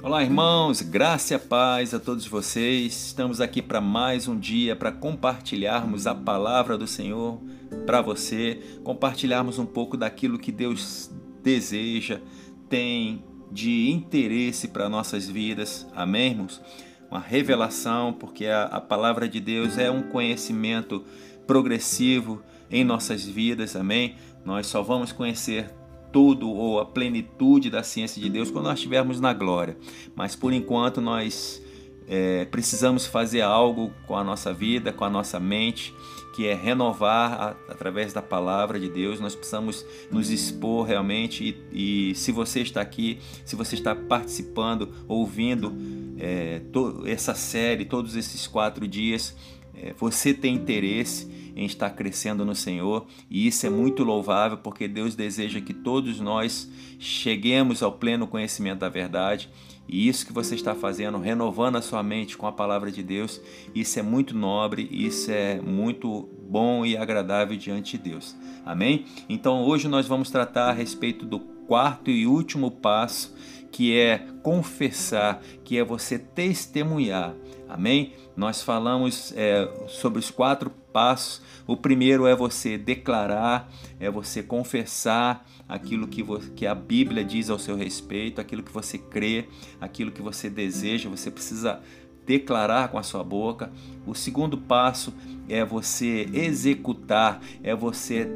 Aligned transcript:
Olá, 0.00 0.22
irmãos, 0.22 0.80
graça 0.80 1.34
e 1.34 1.38
paz 1.40 1.92
a 1.92 1.98
todos 1.98 2.24
vocês. 2.24 3.06
Estamos 3.06 3.40
aqui 3.40 3.60
para 3.60 3.80
mais 3.80 4.28
um 4.28 4.38
dia 4.38 4.76
para 4.76 4.92
compartilharmos 4.92 6.06
a 6.06 6.14
palavra 6.14 6.78
do 6.78 6.86
Senhor 6.86 7.42
para 7.84 8.00
você, 8.00 8.60
compartilharmos 8.84 9.58
um 9.58 9.66
pouco 9.66 9.96
daquilo 9.96 10.38
que 10.38 10.52
Deus 10.52 11.10
deseja, 11.42 12.20
tem 12.68 13.24
de 13.50 13.90
interesse 13.90 14.68
para 14.68 14.88
nossas 14.88 15.28
vidas. 15.28 15.84
Amém, 15.92 16.30
irmãos? 16.30 16.62
Uma 17.10 17.20
revelação, 17.20 18.12
porque 18.12 18.46
a, 18.46 18.66
a 18.66 18.80
palavra 18.80 19.28
de 19.28 19.40
Deus 19.40 19.78
é 19.78 19.90
um 19.90 20.04
conhecimento 20.04 21.04
progressivo 21.44 22.40
em 22.70 22.84
nossas 22.84 23.24
vidas. 23.24 23.74
Amém? 23.74 24.14
Nós 24.44 24.68
só 24.68 24.80
vamos 24.80 25.10
conhecer 25.10 25.74
tudo 26.12 26.48
ou 26.50 26.80
a 26.80 26.86
plenitude 26.86 27.70
da 27.70 27.82
ciência 27.82 28.20
de 28.20 28.28
Deus 28.28 28.50
quando 28.50 28.66
nós 28.66 28.78
estivermos 28.78 29.20
na 29.20 29.32
glória. 29.32 29.76
Mas 30.14 30.34
por 30.34 30.52
enquanto 30.52 31.00
nós 31.00 31.62
é, 32.08 32.46
precisamos 32.46 33.06
fazer 33.06 33.42
algo 33.42 33.92
com 34.06 34.16
a 34.16 34.24
nossa 34.24 34.52
vida, 34.52 34.92
com 34.92 35.04
a 35.04 35.10
nossa 35.10 35.38
mente, 35.38 35.94
que 36.34 36.46
é 36.46 36.54
renovar 36.54 37.32
a, 37.32 37.72
através 37.72 38.12
da 38.12 38.22
palavra 38.22 38.80
de 38.80 38.88
Deus. 38.88 39.20
Nós 39.20 39.34
precisamos 39.34 39.84
nos 40.10 40.30
expor 40.30 40.86
realmente. 40.86 41.56
E, 41.72 42.10
e 42.10 42.14
se 42.14 42.32
você 42.32 42.60
está 42.60 42.80
aqui, 42.80 43.18
se 43.44 43.54
você 43.54 43.74
está 43.74 43.94
participando, 43.94 44.88
ouvindo 45.06 45.76
é, 46.18 46.62
essa 47.06 47.34
série, 47.34 47.84
todos 47.84 48.16
esses 48.16 48.46
quatro 48.46 48.88
dias, 48.88 49.36
é, 49.74 49.92
você 49.98 50.32
tem 50.32 50.54
interesse 50.54 51.37
em 51.58 51.66
estar 51.66 51.90
crescendo 51.90 52.44
no 52.44 52.54
Senhor 52.54 53.06
e 53.28 53.46
isso 53.46 53.66
é 53.66 53.70
muito 53.70 54.04
louvável 54.04 54.58
porque 54.58 54.86
Deus 54.86 55.14
deseja 55.14 55.60
que 55.60 55.74
todos 55.74 56.20
nós 56.20 56.70
cheguemos 56.98 57.82
ao 57.82 57.92
pleno 57.92 58.26
conhecimento 58.26 58.78
da 58.78 58.88
verdade 58.88 59.50
e 59.88 60.06
isso 60.06 60.26
que 60.26 60.32
você 60.32 60.54
está 60.54 60.74
fazendo, 60.74 61.18
renovando 61.18 61.76
a 61.76 61.82
sua 61.82 62.02
mente 62.02 62.36
com 62.36 62.46
a 62.46 62.52
palavra 62.52 62.92
de 62.92 63.02
Deus, 63.02 63.40
isso 63.74 63.98
é 63.98 64.02
muito 64.02 64.36
nobre, 64.36 64.86
isso 64.90 65.30
é 65.30 65.60
muito 65.60 66.28
bom 66.46 66.84
e 66.84 66.96
agradável 66.96 67.56
diante 67.56 67.96
de 67.96 68.10
Deus. 68.10 68.36
Amém? 68.66 69.06
Então 69.28 69.62
hoje 69.62 69.88
nós 69.88 70.06
vamos 70.06 70.30
tratar 70.30 70.68
a 70.68 70.72
respeito 70.72 71.24
do 71.24 71.40
quarto 71.40 72.10
e 72.10 72.26
último 72.26 72.70
passo, 72.70 73.34
que 73.70 73.98
é 73.98 74.26
confessar, 74.42 75.42
que 75.64 75.78
é 75.78 75.84
você 75.84 76.18
testemunhar. 76.18 77.34
Amém? 77.68 78.14
Nós 78.36 78.62
falamos 78.62 79.32
é, 79.36 79.68
sobre 79.88 80.18
os 80.18 80.30
quatro 80.30 80.70
passos. 80.92 81.42
O 81.66 81.76
primeiro 81.76 82.26
é 82.26 82.34
você 82.34 82.78
declarar, 82.78 83.70
é 84.00 84.10
você 84.10 84.42
confessar 84.42 85.46
aquilo 85.68 86.08
que, 86.08 86.22
você, 86.22 86.50
que 86.50 86.66
a 86.66 86.74
Bíblia 86.74 87.22
diz 87.22 87.50
ao 87.50 87.58
seu 87.58 87.76
respeito, 87.76 88.40
aquilo 88.40 88.62
que 88.62 88.72
você 88.72 88.96
crê, 88.96 89.48
aquilo 89.80 90.10
que 90.10 90.22
você 90.22 90.48
deseja. 90.48 91.10
Você 91.10 91.30
precisa 91.30 91.80
declarar 92.24 92.88
com 92.88 92.98
a 92.98 93.02
sua 93.02 93.22
boca. 93.22 93.70
O 94.06 94.14
segundo 94.14 94.56
passo 94.56 95.12
é 95.48 95.64
você 95.64 96.28
executar, 96.32 97.40
é 97.62 97.74
você 97.74 98.28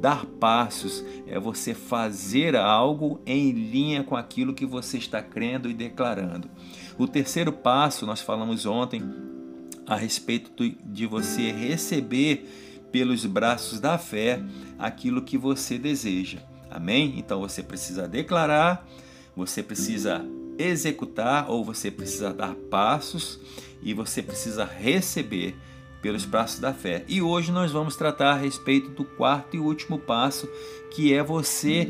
dar 0.00 0.24
passos, 0.24 1.04
é 1.26 1.38
você 1.38 1.74
fazer 1.74 2.56
algo 2.56 3.20
em 3.26 3.50
linha 3.50 4.02
com 4.02 4.16
aquilo 4.16 4.54
que 4.54 4.64
você 4.64 4.96
está 4.96 5.22
crendo 5.22 5.68
e 5.68 5.74
declarando. 5.74 6.48
O 6.98 7.06
terceiro 7.06 7.52
passo, 7.52 8.06
nós 8.06 8.20
falamos 8.20 8.64
ontem 8.66 9.02
a 9.86 9.96
respeito 9.96 10.52
de 10.84 11.06
você 11.06 11.52
receber 11.52 12.48
pelos 12.90 13.26
braços 13.26 13.78
da 13.78 13.98
fé 13.98 14.42
aquilo 14.78 15.22
que 15.22 15.36
você 15.36 15.78
deseja. 15.78 16.38
Amém? 16.70 17.14
Então 17.18 17.40
você 17.40 17.62
precisa 17.62 18.08
declarar, 18.08 18.86
você 19.34 19.62
precisa 19.62 20.24
executar 20.58 21.50
ou 21.50 21.64
você 21.64 21.90
precisa 21.90 22.32
dar 22.32 22.54
passos 22.54 23.40
e 23.82 23.94
você 23.94 24.22
precisa 24.22 24.64
receber 24.64 25.56
pelos 26.00 26.24
passos 26.24 26.60
da 26.60 26.72
fé. 26.72 27.04
E 27.08 27.20
hoje 27.20 27.52
nós 27.52 27.72
vamos 27.72 27.96
tratar 27.96 28.32
a 28.32 28.36
respeito 28.36 28.90
do 28.90 29.04
quarto 29.04 29.56
e 29.56 29.60
último 29.60 29.98
passo, 29.98 30.48
que 30.90 31.12
é 31.12 31.22
você 31.22 31.88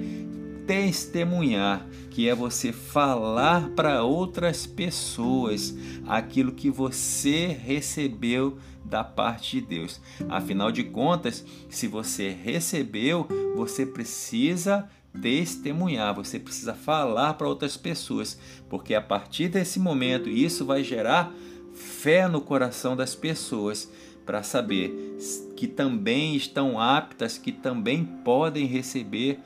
testemunhar, 0.66 1.86
que 2.10 2.28
é 2.28 2.34
você 2.34 2.72
falar 2.72 3.70
para 3.70 4.02
outras 4.02 4.66
pessoas 4.66 5.74
aquilo 6.06 6.52
que 6.52 6.70
você 6.70 7.46
recebeu 7.46 8.58
da 8.84 9.04
parte 9.04 9.60
de 9.60 9.66
Deus. 9.66 10.00
Afinal 10.28 10.70
de 10.70 10.84
contas, 10.84 11.44
se 11.68 11.86
você 11.86 12.30
recebeu, 12.30 13.26
você 13.56 13.86
precisa 13.86 14.88
testemunhar, 15.20 16.14
você 16.14 16.38
precisa 16.38 16.74
falar 16.74 17.34
para 17.34 17.48
outras 17.48 17.76
pessoas, 17.76 18.38
porque 18.68 18.94
a 18.94 19.02
partir 19.02 19.48
desse 19.48 19.80
momento 19.80 20.28
isso 20.28 20.64
vai 20.64 20.84
gerar 20.84 21.32
fé 21.74 22.28
no 22.28 22.40
coração 22.40 22.96
das 22.96 23.14
pessoas 23.14 23.90
para 24.24 24.42
saber 24.42 25.18
que 25.56 25.66
também 25.66 26.36
estão 26.36 26.80
aptas, 26.80 27.36
que 27.36 27.52
também 27.52 28.04
podem 28.04 28.66
receber 28.66 29.40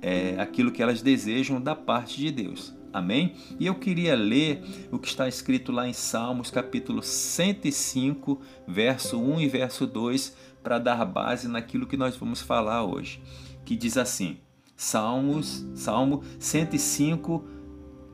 é, 0.00 0.38
aquilo 0.38 0.70
que 0.70 0.82
elas 0.82 1.02
desejam 1.02 1.60
da 1.60 1.74
parte 1.74 2.18
de 2.18 2.30
Deus. 2.30 2.74
Amém? 2.92 3.34
E 3.58 3.66
eu 3.66 3.74
queria 3.74 4.14
ler 4.14 4.62
o 4.92 5.00
que 5.00 5.08
está 5.08 5.26
escrito 5.26 5.72
lá 5.72 5.88
em 5.88 5.92
Salmos, 5.92 6.48
capítulo 6.48 7.02
105, 7.02 8.40
verso 8.68 9.20
1 9.20 9.40
e 9.40 9.48
verso 9.48 9.84
2, 9.84 10.36
para 10.62 10.78
dar 10.78 11.04
base 11.04 11.48
naquilo 11.48 11.86
que 11.86 11.96
nós 11.96 12.16
vamos 12.16 12.40
falar 12.40 12.84
hoje. 12.84 13.20
Que 13.64 13.74
diz 13.74 13.96
assim: 13.96 14.38
Salmos, 14.76 15.66
Salmo 15.74 16.22
105, 16.38 17.44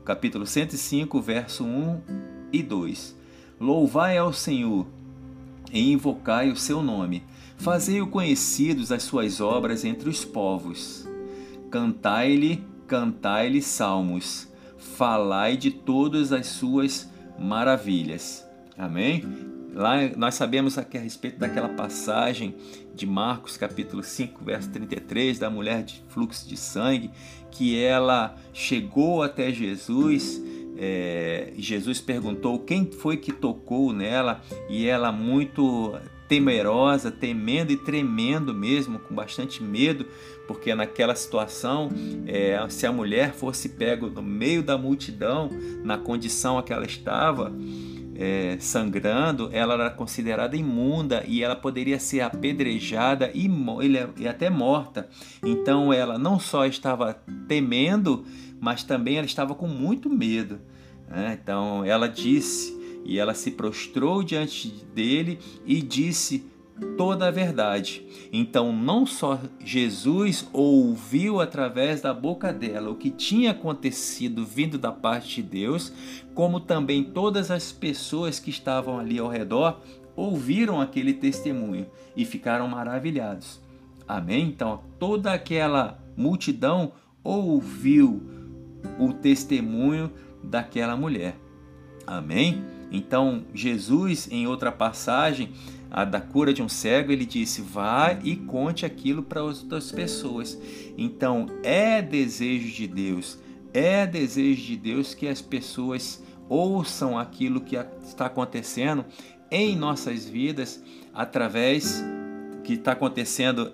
capítulo 0.02 0.46
105, 0.46 1.20
verso 1.20 1.62
1 1.62 2.00
e 2.50 2.62
2. 2.62 3.19
Louvai 3.60 4.16
ao 4.16 4.32
Senhor 4.32 4.86
e 5.70 5.92
invocai 5.92 6.50
o 6.50 6.56
seu 6.56 6.82
nome. 6.82 7.22
Fazei-o 7.58 8.06
conhecidos 8.06 8.90
as 8.90 9.02
suas 9.02 9.38
obras 9.38 9.84
entre 9.84 10.08
os 10.08 10.24
povos. 10.24 11.06
Cantai-lhe, 11.70 12.64
cantai-lhe 12.86 13.60
salmos. 13.60 14.48
Falai 14.78 15.58
de 15.58 15.70
todas 15.70 16.32
as 16.32 16.46
suas 16.46 17.06
maravilhas. 17.38 18.42
Amém? 18.78 19.22
Lá 19.74 19.96
nós 20.16 20.36
sabemos 20.36 20.78
aqui 20.78 20.96
a 20.96 21.00
respeito 21.02 21.38
daquela 21.38 21.68
passagem 21.68 22.56
de 22.94 23.06
Marcos 23.06 23.58
capítulo 23.58 24.02
5, 24.02 24.42
verso 24.42 24.70
33, 24.70 25.38
da 25.38 25.50
mulher 25.50 25.82
de 25.82 26.02
fluxo 26.08 26.48
de 26.48 26.56
sangue, 26.56 27.10
que 27.50 27.78
ela 27.78 28.34
chegou 28.54 29.22
até 29.22 29.52
Jesus 29.52 30.40
é, 30.82 31.52
Jesus 31.58 32.00
perguntou 32.00 32.58
quem 32.58 32.90
foi 32.90 33.18
que 33.18 33.30
tocou 33.30 33.92
nela 33.92 34.40
e 34.68 34.86
ela 34.86 35.12
muito 35.12 35.94
temerosa, 36.26 37.10
temendo 37.10 37.70
e 37.70 37.76
tremendo 37.76 38.54
mesmo, 38.54 38.98
com 39.00 39.14
bastante 39.14 39.62
medo, 39.62 40.06
porque 40.46 40.74
naquela 40.74 41.14
situação, 41.14 41.90
é, 42.26 42.56
se 42.70 42.86
a 42.86 42.92
mulher 42.92 43.34
fosse 43.34 43.68
pego 43.68 44.08
no 44.08 44.22
meio 44.22 44.62
da 44.62 44.78
multidão, 44.78 45.50
na 45.82 45.98
condição 45.98 46.56
a 46.56 46.62
que 46.62 46.72
ela 46.72 46.86
estava, 46.86 47.52
é, 48.20 48.58
sangrando, 48.60 49.48
ela 49.50 49.72
era 49.72 49.88
considerada 49.88 50.54
imunda 50.54 51.24
e 51.26 51.42
ela 51.42 51.56
poderia 51.56 51.98
ser 51.98 52.20
apedrejada 52.20 53.30
e, 53.32 53.50
e 54.18 54.28
até 54.28 54.50
morta. 54.50 55.08
Então 55.42 55.90
ela 55.90 56.18
não 56.18 56.38
só 56.38 56.66
estava 56.66 57.14
temendo, 57.48 58.26
mas 58.60 58.84
também 58.84 59.16
ela 59.16 59.24
estava 59.24 59.54
com 59.54 59.66
muito 59.66 60.10
medo. 60.10 60.60
Né? 61.08 61.38
Então 61.42 61.82
ela 61.82 62.06
disse, 62.06 62.78
e 63.06 63.18
ela 63.18 63.32
se 63.32 63.52
prostrou 63.52 64.22
diante 64.22 64.68
dele 64.94 65.38
e 65.64 65.80
disse 65.80 66.44
toda 66.96 67.28
a 67.28 67.30
verdade. 67.30 68.02
Então, 68.32 68.72
não 68.72 69.06
só 69.06 69.40
Jesus 69.64 70.48
ouviu 70.52 71.40
através 71.40 72.00
da 72.00 72.12
boca 72.12 72.52
dela 72.52 72.90
o 72.90 72.96
que 72.96 73.10
tinha 73.10 73.50
acontecido 73.50 74.44
vindo 74.44 74.78
da 74.78 74.92
parte 74.92 75.36
de 75.36 75.42
Deus, 75.42 75.92
como 76.34 76.60
também 76.60 77.04
todas 77.04 77.50
as 77.50 77.72
pessoas 77.72 78.38
que 78.38 78.50
estavam 78.50 78.98
ali 78.98 79.18
ao 79.18 79.28
redor 79.28 79.80
ouviram 80.16 80.80
aquele 80.80 81.14
testemunho 81.14 81.86
e 82.16 82.24
ficaram 82.24 82.68
maravilhados. 82.68 83.60
Amém? 84.06 84.48
Então, 84.48 84.80
toda 84.98 85.32
aquela 85.32 85.98
multidão 86.16 86.92
ouviu 87.22 88.22
o 88.98 89.12
testemunho 89.12 90.10
daquela 90.42 90.96
mulher. 90.96 91.36
Amém? 92.06 92.79
Então, 92.90 93.44
Jesus, 93.54 94.28
em 94.30 94.46
outra 94.46 94.72
passagem, 94.72 95.50
a 95.90 96.04
da 96.04 96.20
cura 96.20 96.52
de 96.52 96.62
um 96.62 96.68
cego, 96.68 97.12
ele 97.12 97.26
disse: 97.26 97.60
Vá 97.60 98.16
e 98.22 98.36
conte 98.36 98.86
aquilo 98.86 99.22
para 99.22 99.42
outras 99.42 99.90
pessoas. 99.90 100.58
Então, 100.96 101.46
é 101.62 102.00
desejo 102.00 102.72
de 102.72 102.86
Deus, 102.86 103.38
é 103.72 104.06
desejo 104.06 104.62
de 104.62 104.76
Deus 104.76 105.14
que 105.14 105.26
as 105.26 105.40
pessoas 105.40 106.22
ouçam 106.48 107.18
aquilo 107.18 107.60
que 107.60 107.76
está 108.02 108.26
acontecendo 108.26 109.04
em 109.50 109.76
nossas 109.76 110.28
vidas 110.28 110.82
através 111.14 112.02
que 112.64 112.74
está 112.74 112.92
acontecendo 112.92 113.72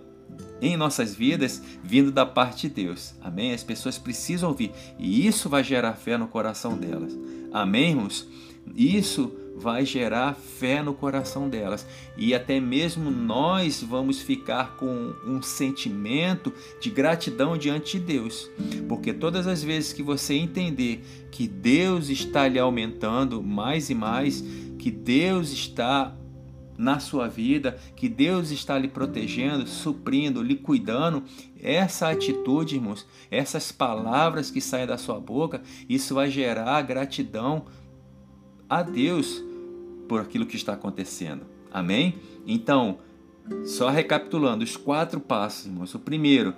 em 0.61 0.77
nossas 0.77 1.15
vidas 1.15 1.63
vindo 1.83 2.11
da 2.11 2.25
parte 2.25 2.69
de 2.69 2.75
Deus. 2.75 3.15
Amém? 3.21 3.53
As 3.53 3.63
pessoas 3.63 3.99
precisam 3.99 4.51
ouvir 4.51 4.73
e 4.99 5.27
isso 5.27 5.49
vai 5.49 5.63
gerar 5.63 5.95
fé 5.95 6.17
no 6.17 6.29
coração 6.29 6.77
delas. 6.77 7.17
Amém, 7.53 7.91
irmãos? 7.91 8.27
Isso 8.75 9.33
vai 9.57 9.87
gerar 9.87 10.35
fé 10.35 10.83
no 10.83 10.93
coração 10.93 11.49
delas. 11.49 11.87
E 12.17 12.35
até 12.35 12.61
mesmo 12.61 13.11
nós 13.11 13.83
vamos 13.83 14.21
ficar 14.21 14.77
com 14.77 15.15
um 15.27 15.41
sentimento 15.41 16.53
de 16.81 16.91
gratidão 16.91 17.57
diante 17.57 17.99
de 17.99 18.05
Deus, 18.05 18.51
porque 18.87 19.15
todas 19.15 19.47
as 19.47 19.63
vezes 19.63 19.93
que 19.93 20.03
você 20.03 20.35
entender 20.35 21.03
que 21.31 21.49
Deus 21.49 22.11
está 22.11 22.47
lhe 22.47 22.59
aumentando 22.59 23.43
mais 23.43 23.89
e 23.89 23.95
mais, 23.95 24.45
que 24.79 24.91
Deus 24.91 25.51
está 25.51 26.15
na 26.79 26.99
sua 26.99 27.27
vida, 27.27 27.79
que 27.97 28.07
Deus 28.07 28.51
está 28.51 28.79
lhe 28.79 28.89
protegendo, 28.89 29.67
suprindo, 29.67 30.43
lhe 30.43 30.57
cuidando, 30.57 31.23
essa 31.59 32.11
atitude, 32.11 32.75
irmãos, 32.75 33.07
essas 33.31 33.73
palavras 33.73 34.51
que 34.51 34.61
saem 34.61 34.87
da 34.87 34.99
sua 34.99 35.19
boca, 35.19 35.63
isso 35.89 36.15
vai 36.15 36.31
gerar 36.31 36.83
gratidão 36.83 37.65
a 38.69 38.83
Deus 38.83 39.43
por 40.09 40.21
aquilo 40.21 40.47
que 40.47 40.57
está 40.57 40.73
acontecendo. 40.75 41.43
Amém? 41.71 42.17
Então, 42.47 42.99
só 43.65 43.89
recapitulando 43.89 44.65
os 44.65 44.77
quatro 44.77 45.21
passos, 45.21 45.67
irmãos. 45.67 45.95
O 45.95 45.99
primeiro, 45.99 46.55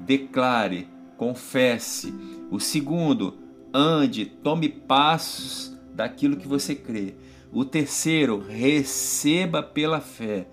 declare, 0.00 0.88
confesse. 1.16 2.12
O 2.50 2.60
segundo, 2.60 3.34
ande, 3.72 4.26
tome 4.26 4.68
passos 4.68 5.76
daquilo 5.94 6.36
que 6.36 6.48
você 6.48 6.74
crê. 6.74 7.14
O 7.52 7.64
terceiro, 7.64 8.44
receba 8.46 9.62
pela 9.62 10.00
fé 10.00 10.46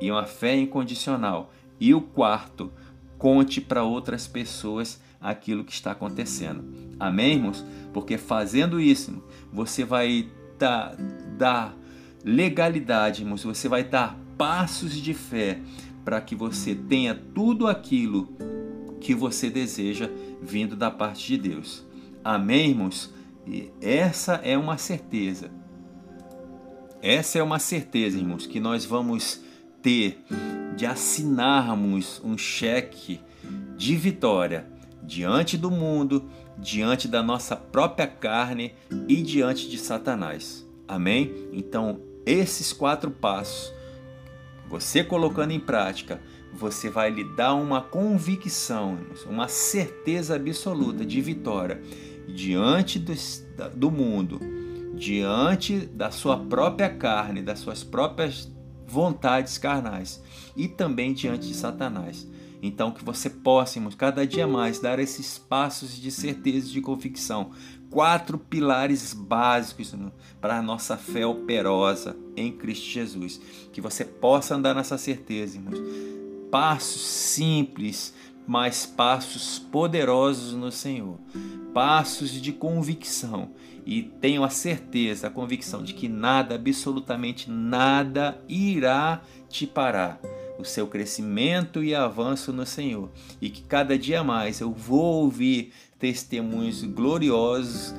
e 0.00 0.10
uma 0.10 0.26
fé 0.26 0.56
incondicional. 0.56 1.52
E 1.80 1.94
o 1.94 2.00
quarto, 2.00 2.72
conte 3.18 3.60
para 3.60 3.84
outras 3.84 4.26
pessoas 4.26 5.00
aquilo 5.24 5.64
que 5.64 5.72
está 5.72 5.92
acontecendo. 5.92 6.62
Amém, 7.00 7.36
irmãos? 7.36 7.64
Porque 7.94 8.18
fazendo 8.18 8.78
isso, 8.78 9.24
você 9.50 9.82
vai 9.82 10.28
dar, 10.58 10.94
dar 11.38 11.74
legalidade, 12.22 13.22
irmãos. 13.22 13.42
Você 13.42 13.66
vai 13.66 13.82
dar 13.82 14.20
passos 14.36 14.92
de 14.92 15.14
fé 15.14 15.58
para 16.04 16.20
que 16.20 16.36
você 16.36 16.74
tenha 16.74 17.14
tudo 17.14 17.66
aquilo 17.66 18.36
que 19.00 19.14
você 19.14 19.48
deseja 19.48 20.10
vindo 20.42 20.76
da 20.76 20.90
parte 20.90 21.26
de 21.26 21.38
Deus. 21.38 21.86
Amém, 22.22 22.70
irmãos? 22.70 23.12
E 23.46 23.70
essa 23.80 24.34
é 24.34 24.58
uma 24.58 24.76
certeza. 24.76 25.50
Essa 27.00 27.38
é 27.38 27.42
uma 27.42 27.58
certeza, 27.58 28.18
irmãos, 28.18 28.46
que 28.46 28.60
nós 28.60 28.84
vamos 28.84 29.40
ter 29.82 30.22
de 30.76 30.84
assinarmos 30.84 32.20
um 32.24 32.36
cheque 32.36 33.20
de 33.76 33.96
vitória 33.96 34.73
diante 35.06 35.56
do 35.56 35.70
mundo, 35.70 36.24
diante 36.58 37.06
da 37.06 37.22
nossa 37.22 37.54
própria 37.56 38.06
carne 38.06 38.74
e 39.08 39.22
diante 39.22 39.68
de 39.68 39.78
Satanás. 39.78 40.66
Amém? 40.86 41.48
Então, 41.52 42.00
esses 42.26 42.72
quatro 42.72 43.10
passos, 43.10 43.72
você 44.68 45.04
colocando 45.04 45.52
em 45.52 45.60
prática, 45.60 46.20
você 46.52 46.88
vai 46.88 47.10
lhe 47.10 47.24
dar 47.34 47.54
uma 47.54 47.80
convicção, 47.80 48.98
uma 49.26 49.48
certeza 49.48 50.36
absoluta 50.36 51.04
de 51.04 51.20
vitória 51.20 51.82
diante 52.28 52.98
do, 52.98 53.12
do 53.74 53.90
mundo, 53.90 54.40
diante 54.94 55.80
da 55.80 56.10
sua 56.10 56.38
própria 56.38 56.88
carne, 56.88 57.42
das 57.42 57.58
suas 57.58 57.82
próprias 57.82 58.50
vontades 58.86 59.58
carnais 59.58 60.22
e 60.56 60.68
também 60.68 61.12
diante 61.12 61.48
de 61.48 61.54
Satanás. 61.54 62.26
Então, 62.66 62.90
que 62.90 63.04
você 63.04 63.28
possa, 63.28 63.76
irmãos, 63.76 63.94
cada 63.94 64.26
dia 64.26 64.46
mais 64.46 64.80
dar 64.80 64.98
esses 64.98 65.36
passos 65.36 66.00
de 66.00 66.10
certeza 66.10 66.66
e 66.66 66.72
de 66.72 66.80
convicção. 66.80 67.50
Quatro 67.90 68.38
pilares 68.38 69.12
básicos 69.12 69.94
para 70.40 70.56
a 70.56 70.62
nossa 70.62 70.96
fé 70.96 71.26
operosa 71.26 72.16
em 72.34 72.50
Cristo 72.50 72.86
Jesus. 72.86 73.38
Que 73.70 73.82
você 73.82 74.02
possa 74.02 74.54
andar 74.54 74.74
nessa 74.74 74.96
certeza, 74.96 75.58
irmãos. 75.58 75.78
Passos 76.50 77.02
simples, 77.02 78.14
mas 78.46 78.86
passos 78.86 79.58
poderosos 79.58 80.54
no 80.54 80.72
Senhor. 80.72 81.18
Passos 81.74 82.30
de 82.30 82.50
convicção 82.50 83.50
e 83.84 84.04
tenho 84.04 84.42
a 84.42 84.48
certeza, 84.48 85.26
a 85.26 85.30
convicção 85.30 85.82
de 85.82 85.92
que 85.92 86.08
nada, 86.08 86.54
absolutamente 86.54 87.50
nada, 87.50 88.42
irá 88.48 89.20
te 89.50 89.66
parar 89.66 90.18
o 90.58 90.64
seu 90.64 90.86
crescimento 90.86 91.82
e 91.82 91.94
avanço 91.94 92.52
no 92.52 92.64
Senhor. 92.64 93.10
E 93.40 93.50
que 93.50 93.62
cada 93.62 93.98
dia 93.98 94.22
mais 94.22 94.60
eu 94.60 94.72
vou 94.72 95.22
ouvir 95.22 95.72
testemunhos 95.98 96.82
gloriosos 96.82 97.94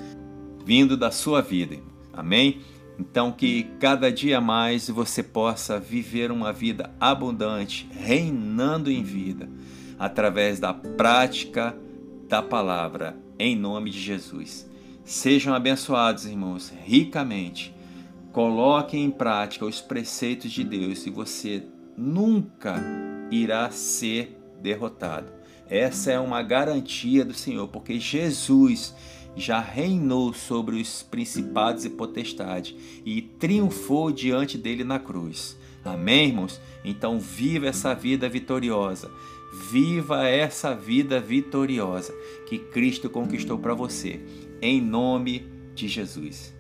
vindo 0.66 0.96
da 0.98 1.12
sua 1.12 1.42
vida. 1.42 1.78
Amém? 2.14 2.62
Então, 2.98 3.32
que 3.32 3.64
cada 3.80 4.12
dia 4.12 4.40
mais 4.40 4.90
você 4.90 5.22
possa 5.22 5.80
viver 5.80 6.32
uma 6.32 6.54
vida 6.54 6.94
abundante, 7.00 7.88
reinando 7.92 8.90
em 8.90 9.04
vida, 9.04 9.50
através 10.00 10.60
da 10.60 10.74
prática 10.74 11.78
da 12.28 12.42
palavra, 12.42 13.18
em 13.38 13.56
nome 13.56 13.90
de 13.90 14.00
Jesus. 14.00 14.66
Sejam 15.04 15.54
abençoados, 15.54 16.26
irmãos, 16.26 16.74
ricamente. 16.84 17.76
Coloquem 18.32 19.04
em 19.06 19.12
prática 19.12 19.66
os 19.66 19.82
preceitos 19.82 20.52
de 20.52 20.64
Deus 20.64 21.06
e 21.06 21.10
você 21.10 21.64
nunca 21.98 22.82
irá 23.32 23.70
ser 23.72 24.38
derrotado. 24.62 25.32
Essa 25.70 26.12
é 26.12 26.20
uma 26.20 26.44
garantia 26.44 27.26
do 27.26 27.34
Senhor, 27.34 27.68
porque 27.68 28.00
Jesus 28.00 28.94
já 29.36 29.60
reinou 29.60 30.34
sobre 30.34 30.80
os 30.80 31.04
principados 31.04 31.84
e 31.86 31.90
potestades 31.90 32.76
e 33.06 33.22
triunfou 33.22 34.12
diante 34.12 34.58
dele 34.58 34.84
na 34.84 35.00
cruz. 35.00 35.58
Amém, 35.84 36.30
irmãos? 36.30 36.60
Então 36.84 37.20
viva 37.20 37.68
essa 37.68 37.94
vida 37.94 38.30
vitoriosa. 38.30 39.12
Viva 39.72 40.28
essa 40.28 40.74
vida 40.74 41.20
vitoriosa 41.20 42.14
que 42.48 42.58
Cristo 42.58 43.10
conquistou 43.10 43.58
para 43.58 43.74
você 43.74 44.20
em 44.62 44.82
nome 44.82 45.46
de 45.74 45.88
Jesus. 45.88 46.55